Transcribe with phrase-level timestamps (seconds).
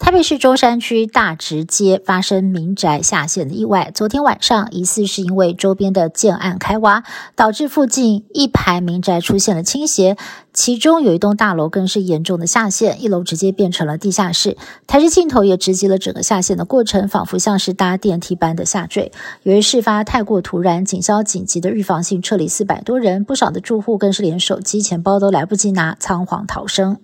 [0.00, 3.92] 台北市中山区大直街发生民宅下陷的意外。
[3.94, 7.04] 昨天晚上，疑似是因为周边的建案开挖，
[7.36, 10.16] 导致附近一排民宅出现了倾斜，
[10.54, 14.56] 其中有一栋大楼更是严重的下陷，一楼直接变成了地下室。
[14.86, 19.12] 台视镜头也直击了整个下陷的过程，仿佛像是搭电梯般的下坠。
[19.42, 26.96] 由于事发太过突然，警消紧急的预防性撤离四百多人，不少的住户更是连手机、钱包都来不及拿，仓皇逃生。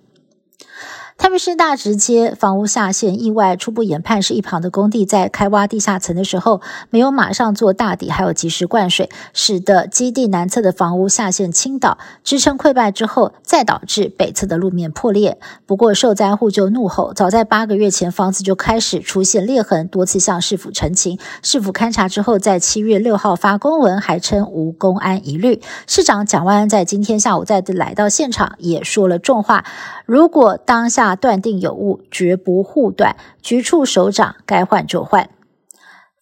[1.17, 15.39] 台北市大直街房屋下陷意外，初步研判是一旁的工地在开挖地下层的时候，没有马上做大底，还有及时灌水，使得基地南侧的房屋下陷倾倒，支撑溃败之后，再导致北侧的路面破裂。
[15.65, 25.61] 不过受灾户就怒吼，早在八个月前，房子就开始出现裂痕，多次向市府陈情，市府勘查之后，在七月六号发公文，还称无公安疑虑。
[25.87, 29.65] 市长蒋万安在今天下午再来到现场，也说了重话：
[30.05, 31.06] 如果当下。
[31.15, 33.15] 断定有误，绝不护短。
[33.41, 35.29] 局处首长该换就换。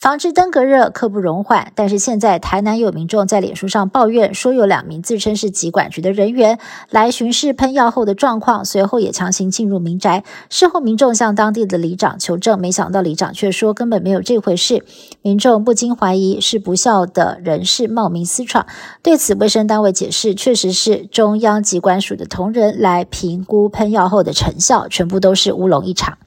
[0.05, 6.59] 防治登革热刻不容缓，但是现在台南有民众在脸书上抱怨，说有两名自称是疾管局的人员
[6.91, 10.23] 来巡视喷药后的状况，随后也强行进入民宅。
[10.47, 14.85] 事后民众向当地的里长求证，没想到里长却说根本没有这回事。
[15.23, 18.67] 民众不禁怀疑是不孝的人士冒名私闯。
[19.01, 26.19] 对此，卫生单位解释，确实是中央疾管署的同仁来评估喷药后的成效，全部都是乌龙一场。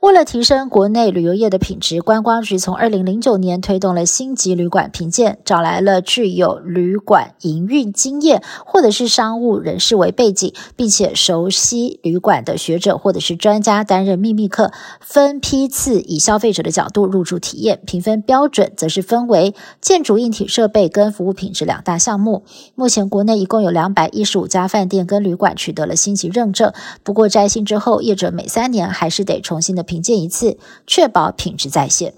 [0.00, 17.80] 为了提升国内旅游业的品质，观光局从二零零九年推动了星级旅馆评鉴，找来了具有旅馆营运经验或者是商务人士为背景，并且熟悉旅馆的学者或者是专家担任秘密客，分批次以消费者的角度入住体验。
[17.84, 22.44] 评分标准则是分为建筑硬体设备跟服务品质两大项目。
[22.76, 26.72] 目前国内一共有两百一十五家饭店跟旅馆取得了星级认证，
[27.02, 29.87] 不过摘星之后，业者每三年还是得重新的。
[29.88, 32.14] 品鉴一次，确保品质在线。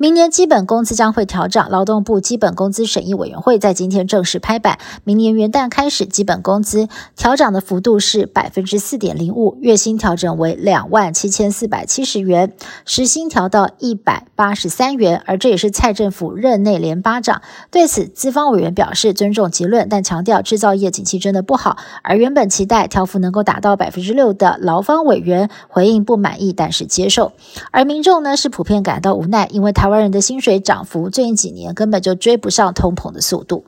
[0.00, 12.52] 明年基本工资将会调涨，劳动部基本工资审议委员会在今天正式拍板，明年元旦开始，基本工资调涨的幅度是百分之四点零五，月薪调整为两万七千四百七十元，
[12.84, 17.42] 时薪调到一百八十三元，而这也是蔡政府任内连八涨。
[17.72, 27.32] 对此，资方委员表示尊重结论，但强调制造业景气真的不好，而原本期待调幅能够达到百分之六的劳方委员回应不满意，但是接受，
[27.72, 29.87] 而民众呢是普遍感到无奈，因为他。
[29.88, 33.64] 台湾人的薪水涨幅最近几年根本就追不上通膨的速度。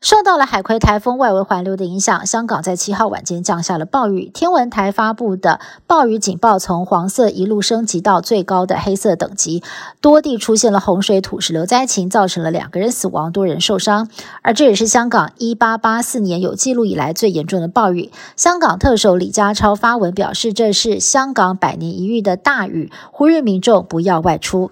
[0.00, 4.30] 受到了海葵台风外围环流的影响，香港在七号晚间降下了暴雨。
[4.32, 9.62] 天文台发布的暴雨警报从黄色一路升级到最高的黑色等级，
[10.00, 14.08] 多地出现了洪水、土石流灾情，造成了两个人死亡、多人受伤。
[14.40, 18.10] 而这也是香港一八八四年有记录以来最严重的暴雨。
[18.36, 24.70] 香港特首李家超发文表示，这是香港百年一遇的大雨，呼吁民众不要外出。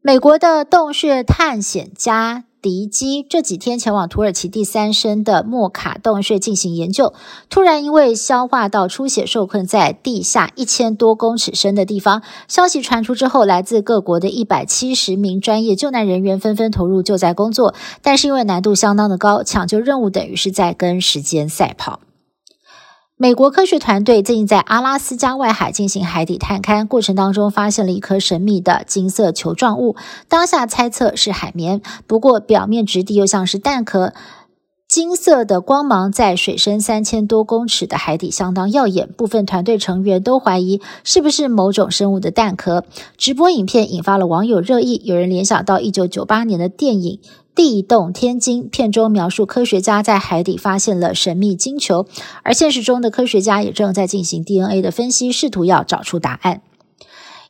[0.00, 2.44] 美国的洞穴探险家。
[2.68, 7.14] 迪基这几天前往土耳其第三深的莫卡洞穴进行研究，
[7.48, 12.22] 突然因为消化道出血受困在地下一千多公尺深的地方。
[12.48, 17.72] 消息传出之后，来自各国的一百七十名专业救难人员纷纷投入救灾工作，
[18.02, 22.00] 但是因为难度相当的高，抢救任务等于是在跟时间赛跑。
[23.18, 29.96] 美国科学团队最近在阿拉斯加外海进行海底探勘过程当中，发现了一颗神秘的金色球状物，
[30.28, 34.12] 当下猜测是海绵，不过表面质地又像是蛋壳，
[34.86, 42.84] 金色的光芒在水深三千多公尺的海底相当耀眼，部分团队成员都怀疑是不是某种生物的蛋壳。
[43.16, 47.18] 直播影片引发了网友热议，有人联想到一九九八年的电影。
[47.56, 52.06] 地动天惊片中描述科学家在海底发现了神秘金球，
[52.42, 56.60] 而现实中的科学家也正在进行 DNA 的分析，试图要找出答案。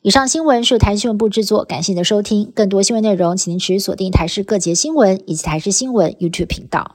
[0.03, 2.53] 以上新闻是台新闻部制作，感谢您的收听。
[2.55, 6.95] 更多新闻内容，请您持续锁定台视各节新闻以及台视新闻 YouTube 频道。